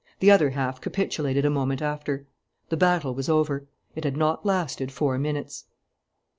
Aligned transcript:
The 0.19 0.31
other 0.31 0.49
half 0.49 0.81
capitulated 0.81 1.45
a 1.45 1.51
moment 1.51 1.79
after. 1.79 2.25
The 2.69 2.75
battle 2.77 3.13
was 3.13 3.29
over. 3.29 3.67
It 3.93 4.03
had 4.03 4.17
not 4.17 4.43
lasted 4.43 4.91
four 4.91 5.19
minutes." 5.19 5.65